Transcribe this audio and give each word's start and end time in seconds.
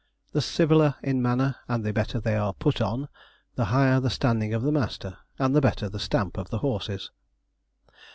The 0.31 0.39
civiler 0.41 0.95
in 1.03 1.21
manner, 1.21 1.57
and 1.67 1.83
the 1.85 1.93
better 1.93 2.19
they 2.19 2.35
are 2.35 2.55
'put 2.55 2.81
on,' 2.81 3.07
the 3.53 3.65
higher 3.65 3.99
the 3.99 4.09
standing 4.09 4.51
of 4.51 4.63
the 4.63 4.71
master, 4.71 5.19
and 5.37 5.55
the 5.55 5.61
better 5.61 5.89
the 5.89 5.99
stamp 5.99 6.39
of 6.39 6.49
the 6.49 6.57
horses. 6.65 7.11